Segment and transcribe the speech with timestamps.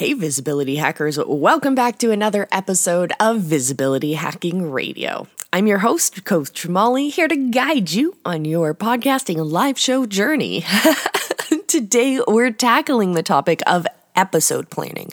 [0.00, 5.26] Hey, visibility hackers, welcome back to another episode of Visibility Hacking Radio.
[5.52, 10.64] I'm your host, Coach Molly, here to guide you on your podcasting live show journey.
[11.66, 13.86] Today, we're tackling the topic of
[14.16, 15.10] episode planning.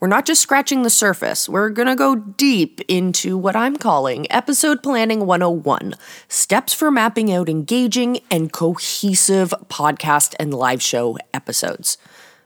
[0.00, 4.30] We're not just scratching the surface, we're going to go deep into what I'm calling
[4.30, 5.94] Episode Planning 101
[6.28, 11.96] Steps for Mapping Out Engaging and Cohesive Podcast and Live Show Episodes.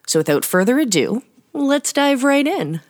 [0.07, 1.23] So, without further ado,
[1.53, 2.81] let's dive right in.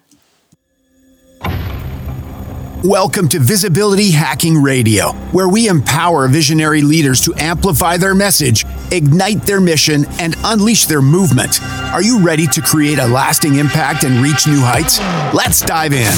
[2.83, 9.43] Welcome to Visibility Hacking Radio, where we empower visionary leaders to amplify their message, ignite
[9.43, 11.63] their mission, and unleash their movement.
[11.93, 15.01] Are you ready to create a lasting impact and reach new heights?
[15.35, 16.13] Let's dive in.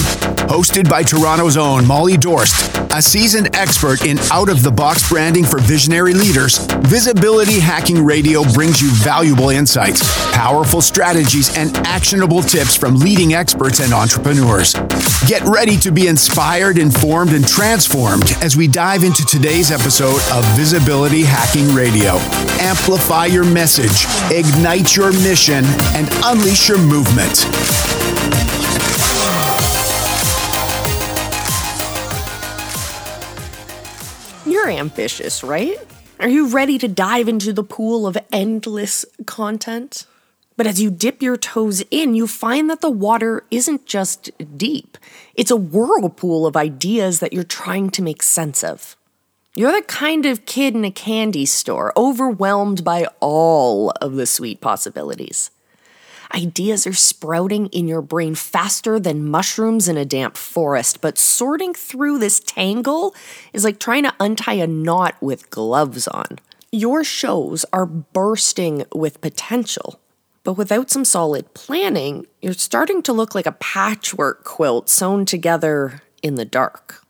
[0.48, 5.44] Hosted by Toronto's own Molly Dorst, a seasoned expert in out of the box branding
[5.44, 10.02] for visionary leaders, Visibility Hacking Radio brings you valuable insights,
[10.32, 14.74] powerful strategies, and actionable tips from leading experts and entrepreneurs.
[15.26, 20.44] Get ready to be inspired informed, and transformed as we dive into today's episode of
[20.56, 22.16] Visibility Hacking Radio.
[22.62, 25.64] Amplify your message, ignite your mission,
[25.96, 27.44] and unleash your movement.
[34.46, 35.76] You're ambitious, right?
[36.20, 40.06] Are you ready to dive into the pool of endless content?
[40.56, 44.98] But as you dip your toes in, you find that the water isn't just deep,
[45.34, 48.96] it's a whirlpool of ideas that you're trying to make sense of.
[49.54, 54.62] You're the kind of kid in a candy store, overwhelmed by all of the sweet
[54.62, 55.50] possibilities.
[56.34, 61.74] Ideas are sprouting in your brain faster than mushrooms in a damp forest, but sorting
[61.74, 63.14] through this tangle
[63.52, 66.38] is like trying to untie a knot with gloves on.
[66.70, 70.00] Your shows are bursting with potential,
[70.44, 76.00] but without some solid planning, you're starting to look like a patchwork quilt sewn together
[76.22, 77.02] in the dark.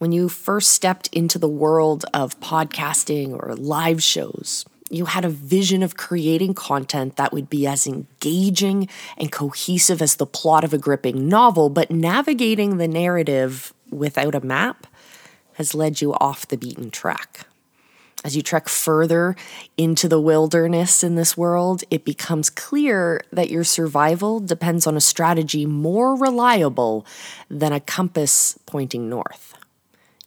[0.00, 5.28] When you first stepped into the world of podcasting or live shows, you had a
[5.28, 10.72] vision of creating content that would be as engaging and cohesive as the plot of
[10.72, 14.86] a gripping novel, but navigating the narrative without a map
[15.56, 17.40] has led you off the beaten track.
[18.24, 19.36] As you trek further
[19.76, 25.00] into the wilderness in this world, it becomes clear that your survival depends on a
[25.02, 27.04] strategy more reliable
[27.50, 29.59] than a compass pointing north.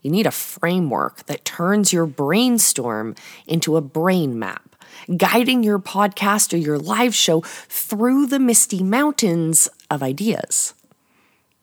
[0.04, 3.16] You need a framework that turns your brainstorm
[3.48, 4.76] into a brain map,
[5.16, 10.74] guiding your podcast or your live show through the misty mountains of ideas.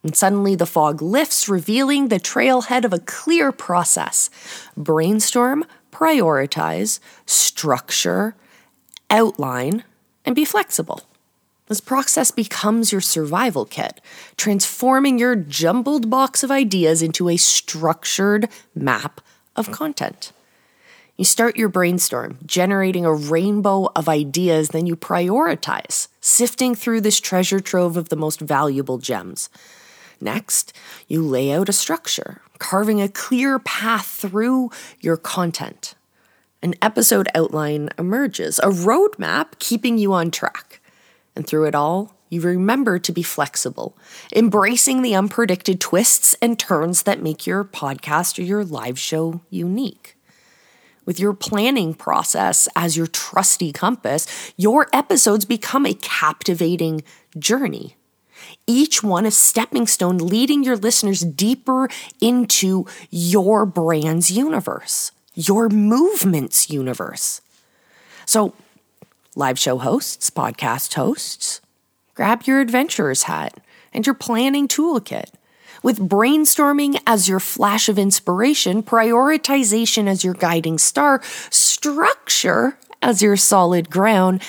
[0.03, 4.31] And suddenly the fog lifts, revealing the trailhead of a clear process.
[4.75, 8.35] Brainstorm, prioritize, structure,
[9.11, 9.85] outline,
[10.25, 11.03] and be flexible.
[11.71, 14.01] This process becomes your survival kit,
[14.37, 19.21] transforming your jumbled box of ideas into a structured map
[19.55, 20.33] of content.
[21.17, 27.21] You start your brainstorm, generating a rainbow of ideas, then you prioritize, sifting through this
[27.21, 29.49] treasure trove of the most valuable gems.
[30.21, 30.73] Next,
[31.07, 35.95] you lay out a structure, carving a clear path through your content.
[36.65, 40.80] An episode outline emerges, a roadmap keeping you on track.
[41.37, 43.97] And through it all, you remember to be flexible,
[44.35, 50.17] embracing the unpredicted twists and turns that make your podcast or your live show unique.
[51.05, 57.03] With your planning process as your trusty compass, your episodes become a captivating
[57.39, 57.97] journey
[58.67, 61.89] each one a stepping stone leading your listeners deeper
[62.21, 67.41] into your brand's universe, your movement's universe.
[68.27, 68.55] So,
[69.37, 71.61] live show hosts, podcast hosts,
[72.15, 73.61] grab your adventurer's hat
[73.93, 75.31] and your planning toolkit.
[75.83, 83.37] With brainstorming as your flash of inspiration, prioritization as your guiding star, structure as your
[83.37, 84.43] solid ground,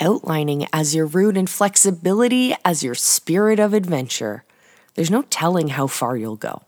[0.00, 4.44] outlining as your root and flexibility as your spirit of adventure,
[4.94, 6.62] there's no telling how far you'll go.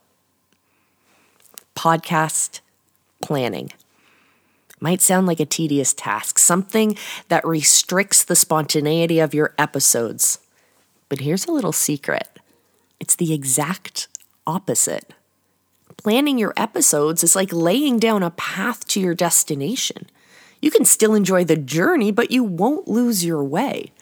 [1.74, 2.60] Podcast
[3.22, 3.72] planning
[4.80, 6.96] might sound like a tedious task, something
[7.28, 10.38] that restricts the spontaneity of your episodes.
[11.08, 12.28] But here's a little secret
[12.98, 14.08] it's the exact
[14.46, 15.14] opposite.
[15.96, 20.08] Planning your episodes is like laying down a path to your destination.
[20.62, 23.92] You can still enjoy the journey, but you won't lose your way.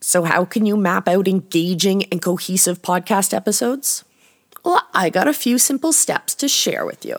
[0.00, 4.04] So, how can you map out engaging and cohesive podcast episodes?
[4.64, 7.16] Well, I got a few simple steps to share with you.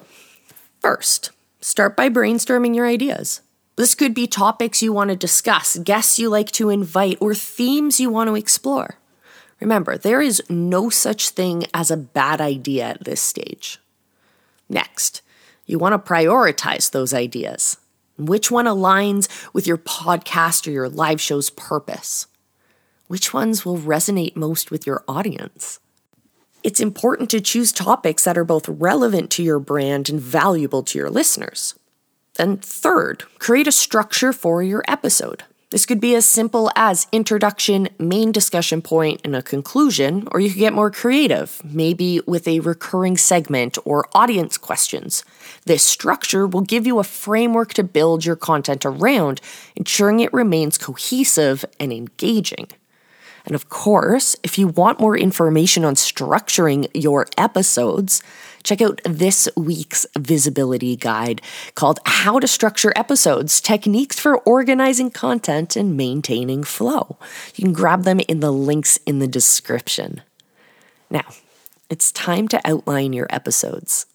[0.80, 3.42] First, start by brainstorming your ideas.
[3.76, 8.00] This could be topics you want to discuss, guests you like to invite, or themes
[8.00, 8.96] you want to explore.
[9.60, 13.80] Remember, there is no such thing as a bad idea at this stage.
[14.70, 15.22] Next,
[15.66, 17.78] you want to prioritize those ideas.
[18.18, 22.28] Which one aligns with your podcast or your live show's purpose?
[23.08, 25.80] Which ones will resonate most with your audience?
[26.68, 31.00] It's important to choose topics that are both relevant to your brand and valuable to
[31.00, 31.76] your listeners.
[32.38, 35.46] And third, create a structure for your episode.
[35.70, 40.50] This could be as simple as introduction, main discussion point, and a conclusion, or you
[40.50, 45.24] could get more creative, maybe with a recurring segment or audience questions.
[45.66, 49.40] This structure will give you a framework to build your content around,
[49.78, 52.68] ensuring it remains cohesive and engaging.
[53.48, 58.22] And of course, if you want more information on structuring your episodes,
[58.62, 61.42] check out this week's visibility guide
[61.74, 67.18] called How to Structure Episodes Techniques for Organizing Content and Maintaining Flow.
[67.56, 70.22] You can grab them in the links in the description.
[71.10, 71.24] Now,
[71.90, 74.08] it's time to outline your episodes.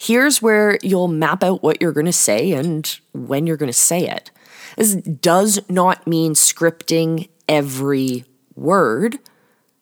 [0.00, 3.72] Here's where you'll map out what you're going to say and when you're going to
[3.72, 4.32] say it.
[4.76, 8.24] This does not mean scripting every
[8.56, 9.18] word,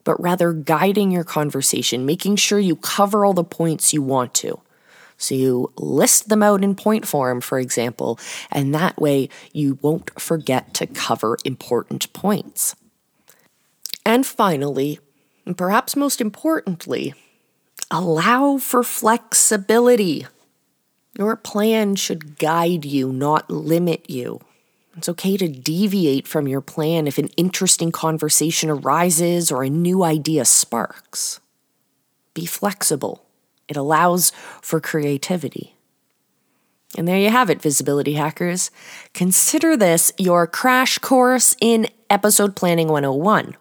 [0.05, 4.61] but rather guiding your conversation, making sure you cover all the points you want to.
[5.17, 8.19] So you list them out in point form, for example,
[8.51, 12.75] and that way you won't forget to cover important points.
[14.05, 14.99] And finally,
[15.47, 17.15] and perhaps most importantly,
[17.91, 20.27] allow for flexibility.
[21.17, 24.41] Your plan should guide you, not limit you.
[24.97, 30.05] It's okay to deviate from your plan if an interesting conversation arises or a new
[30.05, 31.41] idea sparks.
[32.35, 33.25] Be flexible,
[33.69, 35.77] it allows for creativity.
[36.97, 38.71] And there you have it, visibility hackers.
[39.15, 43.57] Consider this your crash course in Episode Planning 101.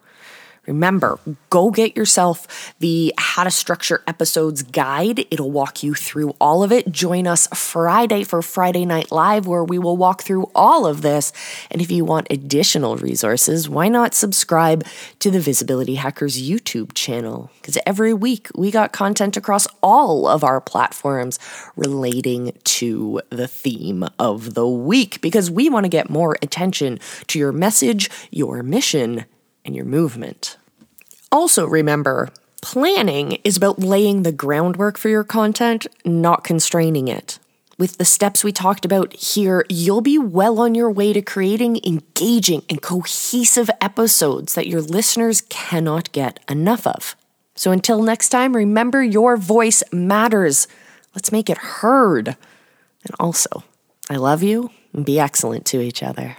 [0.67, 1.19] Remember,
[1.49, 5.25] go get yourself the How to Structure Episodes guide.
[5.31, 6.91] It'll walk you through all of it.
[6.91, 11.33] Join us Friday for Friday Night Live, where we will walk through all of this.
[11.71, 14.85] And if you want additional resources, why not subscribe
[15.17, 17.49] to the Visibility Hackers YouTube channel?
[17.59, 21.39] Because every week we got content across all of our platforms
[21.75, 27.39] relating to the theme of the week, because we want to get more attention to
[27.39, 29.25] your message, your mission,
[29.65, 30.57] and your movement.
[31.31, 32.29] Also, remember,
[32.61, 37.39] planning is about laying the groundwork for your content, not constraining it.
[37.77, 41.79] With the steps we talked about here, you'll be well on your way to creating
[41.83, 47.15] engaging and cohesive episodes that your listeners cannot get enough of.
[47.55, 50.67] So until next time, remember your voice matters.
[51.15, 52.27] Let's make it heard.
[53.03, 53.63] And also,
[54.09, 56.37] I love you and be excellent to each other.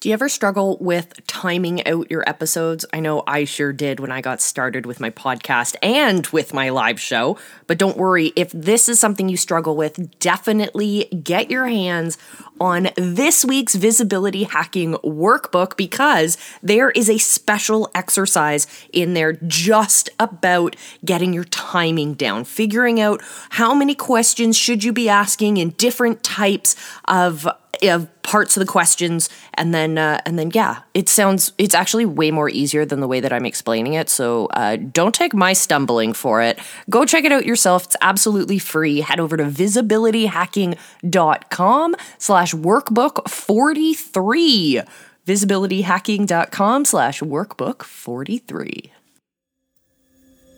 [0.00, 2.86] Do you ever struggle with timing out your episodes?
[2.92, 6.68] I know I sure did when I got started with my podcast and with my
[6.68, 7.36] live show.
[7.66, 12.16] But don't worry, if this is something you struggle with, definitely get your hands
[12.60, 20.10] on this week's visibility hacking workbook because there is a special exercise in there just
[20.20, 25.70] about getting your timing down, figuring out how many questions should you be asking in
[25.70, 27.48] different types of
[27.82, 32.04] of parts of the questions and then uh, and then yeah it sounds it's actually
[32.04, 35.52] way more easier than the way that i'm explaining it so uh, don't take my
[35.52, 36.58] stumbling for it.
[36.90, 37.84] Go check it out yourself.
[37.84, 39.00] It's absolutely free.
[39.00, 44.82] Head over to visibilityhacking.com slash workbook 43
[45.26, 48.92] visibilityhacking.com slash workbook 43